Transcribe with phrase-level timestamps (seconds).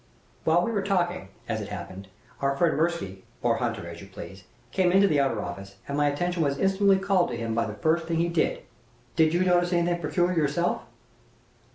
[0.45, 2.07] While we were talking, as it happened,
[2.41, 6.07] our friend Mirsky (or Hunter as you please) came into the outer office, and my
[6.07, 8.63] attention was instantly called to him by the first thing he did.
[9.15, 10.81] Did you notice anything peculiar yourself?"